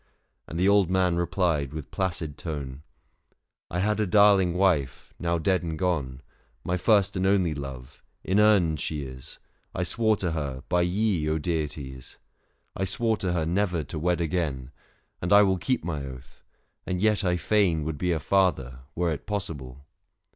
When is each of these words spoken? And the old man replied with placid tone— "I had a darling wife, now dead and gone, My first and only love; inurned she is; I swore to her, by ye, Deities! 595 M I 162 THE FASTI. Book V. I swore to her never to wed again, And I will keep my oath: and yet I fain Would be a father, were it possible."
And 0.47 0.59
the 0.59 0.67
old 0.67 0.89
man 0.89 1.15
replied 1.15 1.73
with 1.73 1.91
placid 1.91 2.35
tone— 2.35 2.81
"I 3.69 3.81
had 3.81 3.99
a 3.99 4.07
darling 4.07 4.55
wife, 4.55 5.13
now 5.19 5.37
dead 5.37 5.61
and 5.61 5.77
gone, 5.77 6.23
My 6.63 6.75
first 6.75 7.15
and 7.15 7.27
only 7.27 7.53
love; 7.53 8.01
inurned 8.23 8.79
she 8.79 9.03
is; 9.03 9.37
I 9.75 9.83
swore 9.83 10.15
to 10.15 10.31
her, 10.31 10.63
by 10.69 10.81
ye, 10.81 11.25
Deities! 11.37 12.17
595 12.75 12.75
M 12.75 12.75
I 12.79 12.81
162 12.81 12.81
THE 12.81 12.81
FASTI. 12.81 12.81
Book 12.81 12.81
V. 12.81 12.81
I 12.81 12.85
swore 12.95 13.17
to 13.17 13.33
her 13.33 13.45
never 13.45 13.83
to 13.83 13.99
wed 13.99 14.21
again, 14.21 14.71
And 15.21 15.31
I 15.31 15.43
will 15.43 15.57
keep 15.59 15.83
my 15.85 16.03
oath: 16.03 16.43
and 16.87 16.99
yet 16.99 17.23
I 17.23 17.37
fain 17.37 17.83
Would 17.83 17.99
be 17.99 18.11
a 18.11 18.19
father, 18.19 18.79
were 18.95 19.11
it 19.11 19.27
possible." 19.27 19.85